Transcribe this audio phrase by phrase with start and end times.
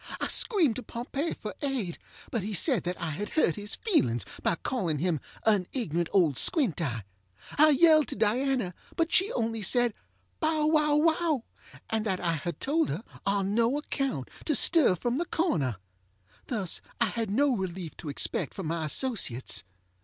[0.19, 1.99] I screamed to Pompey for aid;
[2.31, 6.39] but he said that I had hurt his feelings by calling him ŌĆ£an ignorant old
[6.39, 7.03] squint eye.
[7.51, 9.93] ŌĆØ I yelled to Diana; but she only said
[10.41, 11.13] ŌĆ£bow wow wow,
[11.71, 15.77] ŌĆØ and that I had told her ŌĆ£on no account to stir from the corner.
[15.77, 19.61] ŌĆØ Thus I had no relief to expect from my associates.